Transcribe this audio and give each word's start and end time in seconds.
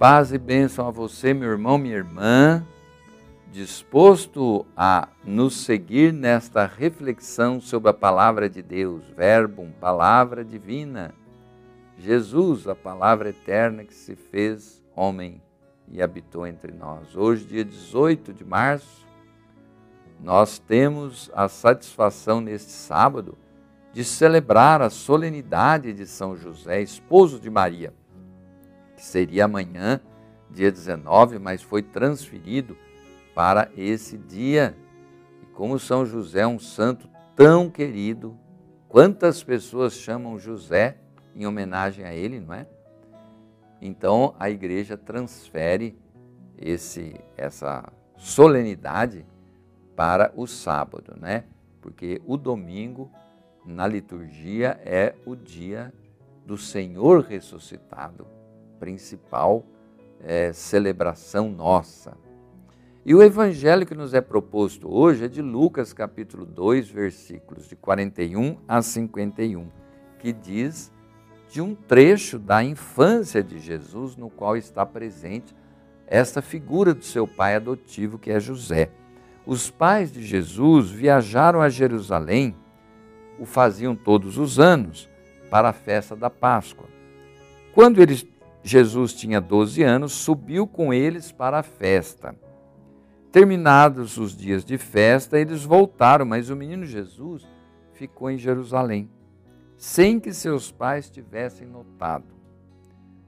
Paz 0.00 0.32
e 0.32 0.38
bênção 0.38 0.88
a 0.88 0.90
você, 0.90 1.34
meu 1.34 1.50
irmão, 1.50 1.76
minha 1.76 1.94
irmã, 1.94 2.66
disposto 3.52 4.64
a 4.74 5.06
nos 5.22 5.54
seguir 5.54 6.10
nesta 6.10 6.64
reflexão 6.64 7.60
sobre 7.60 7.90
a 7.90 7.92
palavra 7.92 8.48
de 8.48 8.62
Deus, 8.62 9.04
Verbo, 9.14 9.68
palavra 9.78 10.42
divina. 10.42 11.12
Jesus, 11.98 12.66
a 12.66 12.74
palavra 12.74 13.28
eterna 13.28 13.84
que 13.84 13.92
se 13.92 14.16
fez 14.16 14.82
homem 14.96 15.42
e 15.86 16.00
habitou 16.00 16.46
entre 16.46 16.72
nós. 16.72 17.14
Hoje, 17.14 17.44
dia 17.44 17.62
18 17.62 18.32
de 18.32 18.42
março, 18.42 19.06
nós 20.18 20.58
temos 20.58 21.30
a 21.34 21.46
satisfação 21.46 22.40
neste 22.40 22.70
sábado 22.70 23.36
de 23.92 24.02
celebrar 24.02 24.80
a 24.80 24.88
solenidade 24.88 25.92
de 25.92 26.06
São 26.06 26.38
José, 26.38 26.80
esposo 26.80 27.38
de 27.38 27.50
Maria 27.50 27.92
que 29.00 29.06
seria 29.06 29.46
amanhã, 29.46 29.98
dia 30.50 30.70
19, 30.70 31.38
mas 31.38 31.62
foi 31.62 31.82
transferido 31.82 32.76
para 33.34 33.70
esse 33.74 34.18
dia. 34.18 34.76
E 35.42 35.46
como 35.54 35.78
São 35.78 36.04
José 36.04 36.40
é 36.40 36.46
um 36.46 36.58
santo 36.58 37.08
tão 37.34 37.70
querido, 37.70 38.36
quantas 38.90 39.42
pessoas 39.42 39.94
chamam 39.94 40.38
José 40.38 40.98
em 41.34 41.46
homenagem 41.46 42.04
a 42.04 42.12
ele, 42.12 42.40
não 42.40 42.52
é? 42.52 42.66
Então 43.80 44.34
a 44.38 44.50
igreja 44.50 44.98
transfere 44.98 45.98
esse 46.58 47.18
essa 47.38 47.90
solenidade 48.18 49.24
para 49.96 50.30
o 50.36 50.46
sábado, 50.46 51.16
né? 51.18 51.44
Porque 51.80 52.20
o 52.26 52.36
domingo 52.36 53.10
na 53.64 53.86
liturgia 53.86 54.78
é 54.84 55.14
o 55.24 55.34
dia 55.34 55.90
do 56.44 56.58
Senhor 56.58 57.22
ressuscitado 57.22 58.39
principal 58.80 59.64
é, 60.24 60.52
celebração 60.52 61.50
nossa. 61.50 62.16
E 63.04 63.14
o 63.14 63.22
evangelho 63.22 63.86
que 63.86 63.94
nos 63.94 64.12
é 64.14 64.20
proposto 64.20 64.92
hoje 64.92 65.24
é 65.24 65.28
de 65.28 65.40
Lucas 65.40 65.92
capítulo 65.92 66.44
2, 66.44 66.88
versículos 66.88 67.68
de 67.68 67.76
41 67.76 68.58
a 68.66 68.82
51, 68.82 69.68
que 70.18 70.32
diz 70.32 70.90
de 71.48 71.60
um 71.60 71.74
trecho 71.74 72.38
da 72.38 72.62
infância 72.62 73.42
de 73.42 73.58
Jesus 73.58 74.16
no 74.16 74.30
qual 74.30 74.56
está 74.56 74.84
presente 74.84 75.54
esta 76.06 76.42
figura 76.42 76.92
do 76.92 77.04
seu 77.04 77.26
pai 77.26 77.56
adotivo 77.56 78.18
que 78.18 78.30
é 78.30 78.40
José. 78.40 78.90
Os 79.46 79.70
pais 79.70 80.12
de 80.12 80.22
Jesus 80.22 80.90
viajaram 80.90 81.60
a 81.60 81.68
Jerusalém, 81.68 82.54
o 83.38 83.46
faziam 83.46 83.96
todos 83.96 84.36
os 84.36 84.58
anos, 84.58 85.08
para 85.50 85.70
a 85.70 85.72
festa 85.72 86.14
da 86.14 86.28
Páscoa. 86.28 86.86
Quando 87.72 88.00
eles 88.00 88.26
Jesus 88.62 89.14
tinha 89.14 89.40
12 89.40 89.82
anos, 89.82 90.12
subiu 90.12 90.66
com 90.66 90.92
eles 90.92 91.32
para 91.32 91.58
a 91.58 91.62
festa. 91.62 92.34
Terminados 93.32 94.18
os 94.18 94.36
dias 94.36 94.64
de 94.64 94.76
festa, 94.76 95.38
eles 95.38 95.64
voltaram, 95.64 96.26
mas 96.26 96.50
o 96.50 96.56
menino 96.56 96.84
Jesus 96.84 97.46
ficou 97.92 98.30
em 98.30 98.36
Jerusalém, 98.36 99.08
sem 99.76 100.18
que 100.18 100.32
seus 100.32 100.70
pais 100.70 101.08
tivessem 101.08 101.66
notado. 101.66 102.34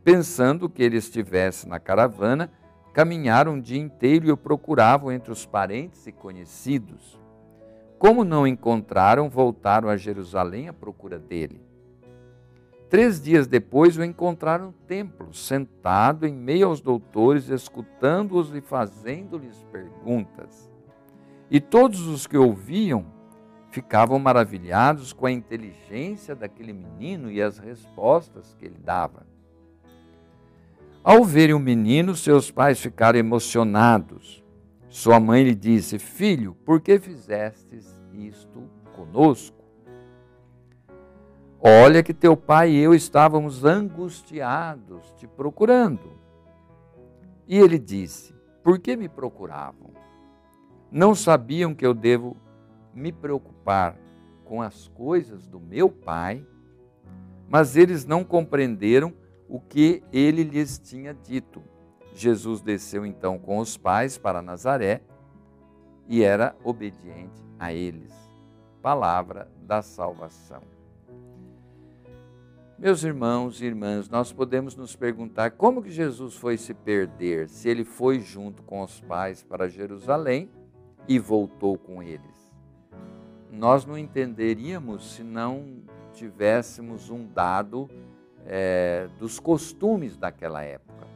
Pensando 0.04 0.68
que 0.68 0.82
ele 0.82 0.96
estivesse 0.96 1.68
na 1.68 1.78
caravana, 1.78 2.50
caminharam 2.92 3.54
o 3.54 3.60
dia 3.60 3.78
inteiro 3.78 4.26
e 4.26 4.32
o 4.32 4.36
procuravam 4.36 5.12
entre 5.12 5.32
os 5.32 5.46
parentes 5.46 6.06
e 6.06 6.12
conhecidos. 6.12 7.18
Como 7.98 8.24
não 8.24 8.46
encontraram, 8.46 9.30
voltaram 9.30 9.88
a 9.88 9.96
Jerusalém 9.96 10.68
à 10.68 10.72
procura 10.72 11.18
dele. 11.18 11.60
Três 12.92 13.18
dias 13.18 13.46
depois 13.46 13.96
o 13.96 14.04
encontraram 14.04 14.66
no 14.66 14.72
templo, 14.86 15.32
sentado 15.32 16.26
em 16.26 16.34
meio 16.34 16.66
aos 16.66 16.82
doutores, 16.82 17.48
escutando-os 17.48 18.54
e 18.54 18.60
fazendo-lhes 18.60 19.64
perguntas. 19.72 20.70
E 21.50 21.58
todos 21.58 22.06
os 22.06 22.26
que 22.26 22.36
ouviam 22.36 23.06
ficavam 23.70 24.18
maravilhados 24.18 25.14
com 25.14 25.24
a 25.24 25.32
inteligência 25.32 26.34
daquele 26.34 26.74
menino 26.74 27.30
e 27.30 27.40
as 27.40 27.56
respostas 27.56 28.54
que 28.58 28.66
ele 28.66 28.78
dava. 28.78 29.26
Ao 31.02 31.24
verem 31.24 31.54
o 31.54 31.58
menino, 31.58 32.14
seus 32.14 32.50
pais 32.50 32.78
ficaram 32.78 33.18
emocionados. 33.18 34.44
Sua 34.90 35.18
mãe 35.18 35.44
lhe 35.44 35.54
disse: 35.54 35.98
Filho, 35.98 36.54
por 36.62 36.78
que 36.78 36.98
fizestes 36.98 37.98
isto 38.12 38.68
conosco? 38.94 39.61
Olha 41.64 42.02
que 42.02 42.12
teu 42.12 42.36
pai 42.36 42.72
e 42.72 42.78
eu 42.78 42.92
estávamos 42.92 43.64
angustiados 43.64 45.12
te 45.12 45.28
procurando. 45.28 46.18
E 47.46 47.56
ele 47.56 47.78
disse: 47.78 48.34
Por 48.64 48.80
que 48.80 48.96
me 48.96 49.08
procuravam? 49.08 49.92
Não 50.90 51.14
sabiam 51.14 51.72
que 51.72 51.86
eu 51.86 51.94
devo 51.94 52.36
me 52.92 53.12
preocupar 53.12 53.96
com 54.44 54.60
as 54.60 54.88
coisas 54.88 55.46
do 55.46 55.60
meu 55.60 55.88
pai? 55.88 56.44
Mas 57.48 57.76
eles 57.76 58.04
não 58.04 58.24
compreenderam 58.24 59.14
o 59.48 59.60
que 59.60 60.02
ele 60.12 60.42
lhes 60.42 60.80
tinha 60.80 61.14
dito. 61.14 61.62
Jesus 62.12 62.60
desceu 62.60 63.06
então 63.06 63.38
com 63.38 63.58
os 63.58 63.76
pais 63.76 64.18
para 64.18 64.42
Nazaré 64.42 65.00
e 66.08 66.24
era 66.24 66.56
obediente 66.64 67.40
a 67.56 67.72
eles. 67.72 68.12
Palavra 68.82 69.48
da 69.60 69.80
salvação. 69.80 70.81
Meus 72.82 73.04
irmãos 73.04 73.62
e 73.62 73.66
irmãs, 73.66 74.08
nós 74.08 74.32
podemos 74.32 74.74
nos 74.74 74.96
perguntar 74.96 75.52
como 75.52 75.80
que 75.80 75.88
Jesus 75.88 76.34
foi 76.34 76.58
se 76.58 76.74
perder, 76.74 77.48
se 77.48 77.68
ele 77.68 77.84
foi 77.84 78.18
junto 78.18 78.60
com 78.64 78.82
os 78.82 79.00
pais 79.00 79.40
para 79.40 79.68
Jerusalém 79.68 80.50
e 81.06 81.16
voltou 81.16 81.78
com 81.78 82.02
eles. 82.02 82.52
Nós 83.52 83.86
não 83.86 83.96
entenderíamos 83.96 85.14
se 85.14 85.22
não 85.22 85.84
tivéssemos 86.12 87.08
um 87.08 87.24
dado 87.24 87.88
é, 88.44 89.08
dos 89.16 89.38
costumes 89.38 90.16
daquela 90.16 90.64
época. 90.64 91.06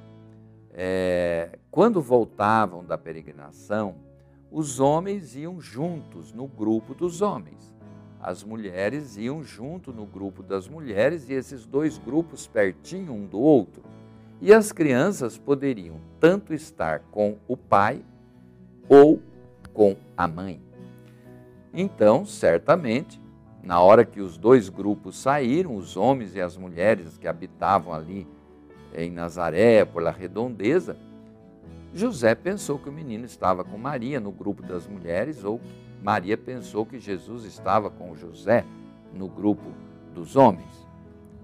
É, 0.71 1.59
quando 1.69 2.01
voltavam 2.01 2.85
da 2.85 2.97
peregrinação, 2.97 3.97
os 4.53 4.79
homens 4.79 5.35
iam 5.35 5.61
juntos 5.61 6.33
no 6.33 6.47
grupo 6.47 6.95
dos 6.95 7.21
homens 7.23 7.76
as 8.21 8.43
mulheres 8.43 9.17
iam 9.17 9.43
junto 9.43 9.93
no 9.93 10.07
grupo 10.07 10.43
das 10.43 10.69
mulheres 10.69 11.29
e 11.29 11.33
esses 11.33 11.67
dois 11.67 11.99
grupos 11.99 12.47
pertinho 12.47 13.13
um 13.13 13.27
do 13.27 13.39
outro. 13.39 13.83
E 14.41 14.53
as 14.53 14.73
crianças 14.73 15.39
poderiam 15.39 15.97
tanto 16.21 16.53
estar 16.53 17.01
com 17.11 17.37
o 17.47 17.57
pai 17.57 18.03
ou 18.89 19.23
com 19.73 19.97
a 20.17 20.27
mãe. 20.27 20.61
Então, 21.73 22.25
certamente, 22.25 23.21
na 23.63 23.81
hora 23.81 24.05
que 24.05 24.21
os 24.21 24.39
dois 24.39 24.69
grupos 24.69 25.17
saíram, 25.17 25.77
os 25.77 25.97
homens 25.97 26.35
e 26.35 26.41
as 26.41 26.57
mulheres 26.57 27.19
que 27.19 27.29
habitavam 27.29 27.93
ali 27.93 28.27
em 28.95 29.11
Nazaré, 29.11 29.85
por 29.85 30.03
la 30.03 30.11
redondeza, 30.11 30.97
José 31.93 32.35
pensou 32.35 32.79
que 32.79 32.89
o 32.89 32.93
menino 32.93 33.25
estava 33.25 33.65
com 33.65 33.77
Maria 33.77 34.21
no 34.21 34.31
grupo 34.31 34.63
das 34.63 34.87
mulheres 34.87 35.45
ou 35.45 35.61
Maria 36.07 36.39
pensou 36.39 36.87
que 36.87 37.01
Jesus 37.01 37.43
estava 37.43 37.91
com 37.91 38.15
José 38.15 38.65
no 39.13 39.27
grupo 39.27 39.75
dos 40.15 40.37
homens. 40.37 40.87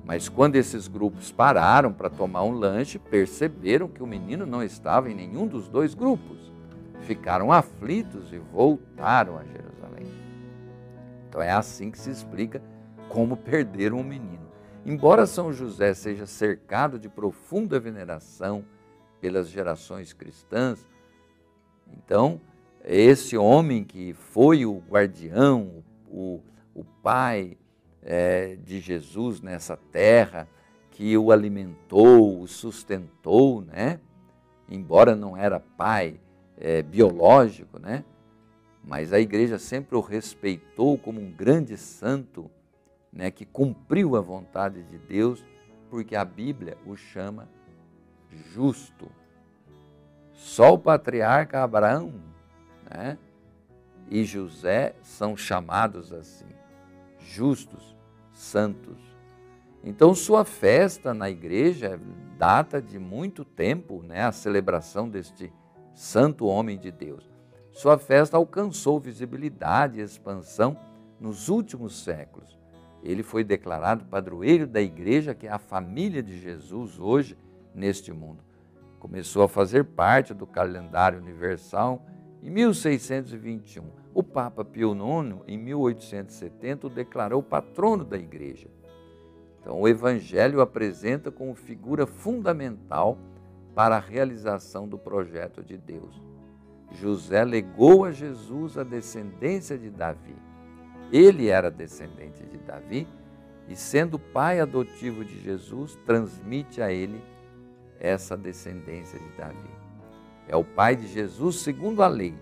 Mas 0.05 0.29
quando 0.29 0.55
esses 0.55 0.87
grupos 0.87 1.33
pararam 1.33 1.93
para 1.93 2.09
tomar 2.09 2.45
um 2.45 2.53
lanche, 2.53 2.97
perceberam 2.97 3.89
que 3.89 4.05
o 4.05 4.07
menino 4.07 4.47
não 4.47 4.63
estava 4.63 5.11
em 5.11 5.17
nenhum 5.17 5.49
dos 5.49 5.67
dois 5.67 5.95
grupos. 5.95 6.53
Ficaram 7.01 7.51
aflitos 7.51 8.33
e 8.33 8.39
voltaram 8.39 9.37
a 9.37 9.43
Jerusalém. 9.43 10.07
Então 11.29 11.43
é 11.43 11.51
assim 11.51 11.91
que 11.91 11.99
se 11.99 12.11
explica 12.11 12.63
como 13.09 13.37
perderam 13.37 13.99
o 13.99 14.05
menino. 14.05 14.47
Embora 14.87 15.27
São 15.27 15.53
José 15.53 15.93
seja 15.93 16.25
cercado 16.25 17.01
de 17.01 17.09
profunda 17.09 17.81
veneração 17.81 18.65
pelas 19.21 19.49
gerações 19.49 20.13
cristãs, 20.13 20.87
então 21.89 22.41
esse 22.85 23.37
homem 23.37 23.85
que 23.85 24.13
foi 24.13 24.67
o 24.67 24.83
guardião, 24.89 25.85
o, 26.09 26.41
o 26.75 26.85
pai 26.85 27.57
é, 28.03 28.57
de 28.57 28.81
Jesus 28.81 29.41
nessa 29.41 29.77
terra, 29.77 30.49
que 30.91 31.17
o 31.17 31.31
alimentou, 31.31 32.41
o 32.41 32.47
sustentou, 32.47 33.63
né? 33.63 34.01
Embora 34.69 35.15
não 35.15 35.37
era 35.37 35.61
pai 35.61 36.21
é, 36.57 36.83
biológico, 36.83 37.79
né? 37.79 38.05
Mas 38.85 39.13
a 39.13 39.21
igreja 39.21 39.59
sempre 39.59 39.97
o 39.97 40.01
respeitou 40.01 40.99
como 40.99 41.21
um 41.21 41.31
grande 41.31 41.77
santo, 41.77 42.51
né? 43.13 43.31
Que 43.31 43.45
cumpriu 43.45 44.17
a 44.17 44.21
vontade 44.21 44.83
de 44.83 44.99
Deus, 44.99 45.45
porque 45.89 46.17
a 46.17 46.25
Bíblia 46.25 46.77
o 46.85 46.97
chama 46.97 47.49
justo. 48.53 49.11
Só 50.33 50.75
o 50.75 50.79
patriarca 50.79 51.63
Abraão 51.63 52.13
né? 52.93 53.19
e 54.11 54.25
José 54.25 54.95
são 55.03 55.37
chamados 55.37 56.13
assim, 56.13 56.49
justos, 57.19 57.97
santos. 58.33 58.99
Então, 59.83 60.15
sua 60.15 60.45
festa 60.45 61.13
na 61.13 61.31
igreja 61.31 61.99
data 62.39 62.81
de 62.81 62.99
muito 62.99 63.45
tempo, 63.45 64.03
né, 64.03 64.25
a 64.25 64.33
celebração 64.33 65.09
deste 65.09 65.53
santo 65.95 66.47
homem 66.47 66.79
de 66.79 66.91
Deus. 66.91 67.31
Sua 67.73 67.99
festa 67.99 68.37
alcançou 68.37 69.01
visibilidade 69.01 69.99
e 69.99 70.03
expansão 70.03 70.77
nos 71.19 71.49
últimos 71.49 72.03
séculos. 72.03 72.59
Ele 73.03 73.23
foi 73.23 73.43
declarado 73.43 74.05
padroeiro 74.05 74.67
da 74.67 74.81
igreja, 74.81 75.35
que 75.35 75.47
é 75.47 75.51
a 75.51 75.59
família 75.59 76.23
de 76.23 76.39
Jesus 76.39 77.01
hoje 77.01 77.37
neste 77.75 78.13
mundo. 78.13 78.45
Começou 78.99 79.43
a 79.43 79.49
fazer 79.49 79.85
parte 79.85 80.33
do 80.35 80.47
calendário 80.47 81.19
universal 81.19 82.05
em 82.43 82.51
1621. 82.51 83.85
O 84.13 84.23
Papa 84.23 84.65
Pio 84.65 84.93
IX, 84.93 85.41
em 85.47 85.57
1870, 85.57 86.87
o 86.89 86.91
declarou 86.91 87.43
patrono 87.43 88.05
da 88.05 88.19
igreja. 88.19 88.69
Então, 89.61 89.81
o 89.81 89.87
Evangelho 89.87 90.61
apresenta 90.61 91.31
como 91.31 91.55
figura 91.55 92.07
fundamental 92.07 93.17
para 93.75 93.97
a 93.97 94.01
realização 94.01 94.89
do 94.89 94.99
projeto 94.99 95.63
de 95.63 95.79
Deus. 95.79 96.21
José 96.91 97.45
legou 97.45 98.05
a 98.05 98.11
Jesus 98.11 98.77
a 98.77 98.83
descendência 98.83 99.79
de 99.79 99.89
Davi. 99.89 100.35
Ele 101.13 101.49
era 101.49 101.71
descendente 101.71 102.45
de 102.45 102.59
Davi 102.59 103.07
e, 103.69 103.77
sendo 103.77 104.19
pai 104.19 104.61
adotivo 104.61 105.25
de 105.25 105.41
Jesus, 105.41 105.97
transmite 106.05 106.83
a 106.83 106.93
ele 106.93 107.23
essa 107.99 108.37
descendência 108.37 109.19
de 109.19 109.29
Davi. 109.37 109.82
É 110.53 110.57
o 110.57 110.63
pai 110.63 110.95
de 110.95 111.09
Jesus 111.09 111.57
segundo 111.57 112.01
a 112.01 112.07
lei, 112.07 112.35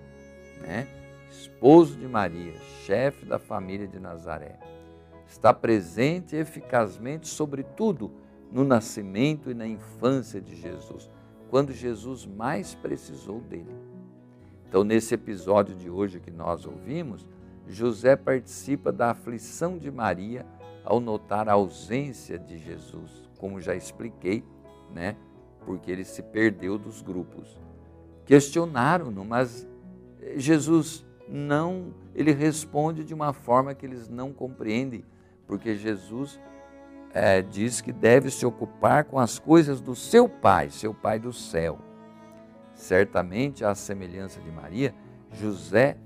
né? 0.60 0.86
esposo 1.30 1.96
de 1.96 2.06
Maria, 2.06 2.52
chefe 2.84 3.24
da 3.24 3.38
família 3.38 3.88
de 3.88 3.98
Nazaré 3.98 4.58
está 5.30 5.54
presente 5.54 6.34
eficazmente, 6.34 7.28
sobretudo, 7.28 8.10
no 8.50 8.64
nascimento 8.64 9.48
e 9.48 9.54
na 9.54 9.66
infância 9.66 10.40
de 10.40 10.56
Jesus, 10.56 11.08
quando 11.48 11.72
Jesus 11.72 12.26
mais 12.26 12.74
precisou 12.74 13.40
dele. 13.40 13.72
Então, 14.68 14.82
nesse 14.82 15.14
episódio 15.14 15.76
de 15.76 15.88
hoje 15.88 16.18
que 16.18 16.32
nós 16.32 16.66
ouvimos, 16.66 17.26
José 17.68 18.16
participa 18.16 18.90
da 18.90 19.10
aflição 19.10 19.78
de 19.78 19.90
Maria 19.90 20.44
ao 20.84 20.98
notar 20.98 21.48
a 21.48 21.52
ausência 21.52 22.36
de 22.36 22.58
Jesus, 22.58 23.30
como 23.38 23.60
já 23.60 23.76
expliquei, 23.76 24.44
né? 24.92 25.16
Porque 25.64 25.92
ele 25.92 26.04
se 26.04 26.22
perdeu 26.22 26.76
dos 26.76 27.00
grupos. 27.02 27.56
Questionaram-no, 28.30 29.24
mas 29.24 29.66
Jesus 30.36 31.04
não, 31.28 31.92
ele 32.14 32.30
responde 32.30 33.02
de 33.02 33.12
uma 33.12 33.32
forma 33.32 33.74
que 33.74 33.84
eles 33.84 34.08
não 34.08 34.32
compreendem 34.32 35.02
porque 35.48 35.74
Jesus 35.74 36.38
é, 37.12 37.42
diz 37.42 37.80
que 37.80 37.90
deve 37.90 38.30
se 38.30 38.46
ocupar 38.46 39.02
com 39.02 39.18
as 39.18 39.36
coisas 39.36 39.80
do 39.80 39.96
seu 39.96 40.28
Pai, 40.28 40.70
seu 40.70 40.94
Pai 40.94 41.18
do 41.18 41.32
céu. 41.32 41.80
Certamente, 42.72 43.64
à 43.64 43.74
semelhança 43.74 44.40
de 44.40 44.52
Maria, 44.52 44.94
José 45.32 45.96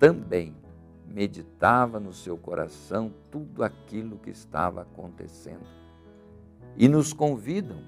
também 0.00 0.56
meditava 1.06 2.00
no 2.00 2.12
seu 2.12 2.36
coração 2.36 3.14
tudo 3.30 3.62
aquilo 3.62 4.18
que 4.18 4.30
estava 4.30 4.82
acontecendo. 4.82 5.68
E 6.76 6.88
nos 6.88 7.12
convidam, 7.12 7.84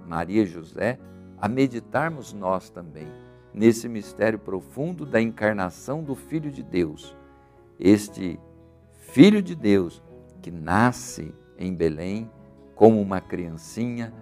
Maria 0.00 0.44
e 0.44 0.46
José, 0.46 0.98
a 1.38 1.48
meditarmos 1.48 2.32
nós 2.32 2.70
também 2.70 3.08
nesse 3.52 3.88
mistério 3.88 4.38
profundo 4.38 5.06
da 5.06 5.20
encarnação 5.20 6.02
do 6.02 6.14
Filho 6.14 6.50
de 6.50 6.62
Deus. 6.62 7.16
Este 7.80 8.38
Filho 8.92 9.42
de 9.42 9.54
Deus 9.54 10.02
que 10.42 10.50
nasce 10.50 11.34
em 11.58 11.74
Belém 11.74 12.30
como 12.74 13.00
uma 13.00 13.20
criancinha, 13.20 14.12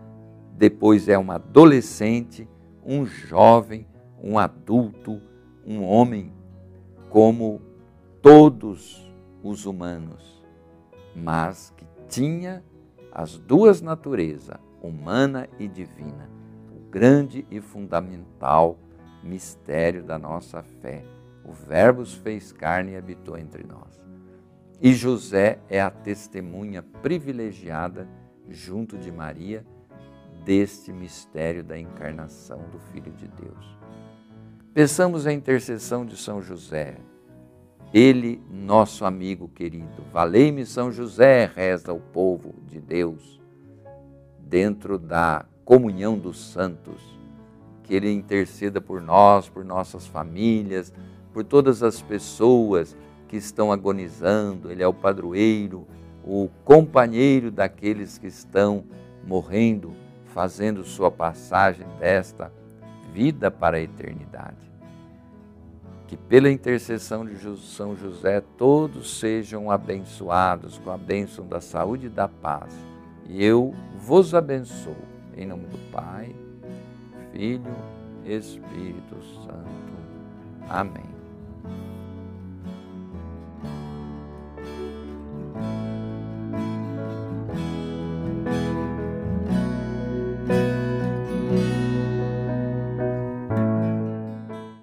depois 0.57 1.09
é 1.09 1.19
uma 1.19 1.35
adolescente, 1.35 2.49
um 2.85 3.05
jovem, 3.05 3.87
um 4.23 4.39
adulto, 4.39 5.21
um 5.67 5.83
homem, 5.83 6.33
como 7.11 7.61
todos 8.23 9.13
os 9.43 9.67
humanos, 9.67 10.43
mas 11.15 11.75
que 11.77 11.85
tinha 12.09 12.65
as 13.13 13.37
duas 13.37 13.83
naturezas, 13.83 14.57
humana 14.81 15.49
e 15.59 15.67
divina, 15.69 16.31
grande 16.95 17.45
e 17.51 17.61
fundamental 17.61 18.79
mistério 19.21 20.05
da 20.05 20.17
nossa 20.17 20.63
fé. 20.63 21.03
O 21.45 21.51
Verbo 21.51 22.07
fez 22.07 22.53
carne 22.53 22.93
e 22.93 22.97
habitou 22.97 23.37
entre 23.37 23.65
nós. 23.65 24.01
E 24.81 24.93
José 24.95 25.59
é 25.69 25.81
a 25.81 25.91
testemunha 25.91 26.85
privilegiada, 27.03 28.09
junto 28.49 28.97
de 28.97 29.11
Maria, 29.11 29.67
deste 30.45 30.93
mistério 30.93 31.65
da 31.65 31.77
encarnação 31.77 32.59
do 32.71 32.79
Filho 32.79 33.11
de 33.11 33.27
Deus. 33.27 33.79
Pensamos 34.73 35.27
a 35.27 35.33
intercessão 35.33 36.07
de 36.07 36.17
São 36.17 36.41
José. 36.41 36.97
Ele, 37.93 38.41
nosso 38.49 39.05
amigo 39.05 39.49
querido. 39.49 40.05
Valei-me, 40.13 40.65
São 40.65 40.93
José, 40.93 41.51
reza 41.53 41.93
o 41.93 41.99
povo 41.99 42.55
de 42.69 42.81
Deus, 42.81 43.41
dentro 44.39 44.97
da 44.97 45.45
comunhão 45.65 46.19
dos 46.19 46.39
santos. 46.53 47.01
Que 47.83 47.95
ele 47.95 48.11
interceda 48.11 48.81
por 48.81 49.01
nós, 49.01 49.49
por 49.49 49.65
nossas 49.65 50.07
famílias, 50.07 50.93
por 51.33 51.45
todas 51.45 51.83
as 51.83 52.01
pessoas 52.01 52.97
que 53.29 53.37
estão 53.37 53.73
agonizando, 53.73 54.71
ele 54.71 54.83
é 54.83 54.87
o 54.87 54.95
padroeiro, 54.95 55.87
o 56.25 56.49
companheiro 56.65 57.51
daqueles 57.51 58.17
que 58.17 58.27
estão 58.27 58.85
morrendo, 59.27 59.93
fazendo 60.27 60.85
sua 60.85 61.11
passagem 61.11 61.87
desta 61.99 62.53
vida 63.13 63.51
para 63.51 63.77
a 63.77 63.81
eternidade. 63.81 64.73
Que 66.07 66.17
pela 66.17 66.51
intercessão 66.51 67.25
de 67.25 67.37
São 67.59 67.97
José 67.97 68.41
todos 68.57 69.19
sejam 69.19 69.71
abençoados 69.71 70.79
com 70.79 70.91
a 70.91 70.99
bênção 70.99 71.47
da 71.47 71.61
saúde 71.61 72.07
e 72.07 72.11
da 72.11 72.29
paz. 72.29 72.73
E 73.27 73.43
eu 73.43 73.75
vos 73.99 74.35
abençoo. 74.35 75.14
Em 75.37 75.47
nome 75.47 75.67
do 75.67 75.79
Pai, 75.91 76.35
Filho, 77.33 77.77
Espírito 78.25 79.23
Santo. 79.43 79.95
Amém. 80.69 81.14